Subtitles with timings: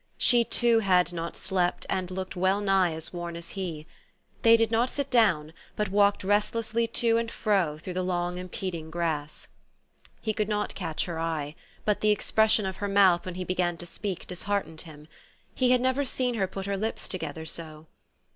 [0.17, 3.85] She, too, had not slept, and looked well nigh as worn as he.
[4.41, 8.89] They did not sit down, but walked restlessly to and fro through the long, impeding
[8.89, 9.47] grass.
[10.19, 11.53] He could not catch her eye;
[11.85, 15.07] but the expression of 'her mouth when he began to speak disheartened him.
[15.53, 17.85] He had never seen her put her lips together so.